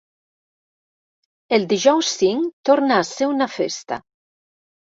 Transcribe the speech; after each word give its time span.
El 1.59 1.67
dijous 1.75 2.11
cinc 2.23 2.49
torna 2.73 2.99
a 2.99 3.07
ser 3.13 3.31
una 3.35 3.51
festa. 3.61 4.03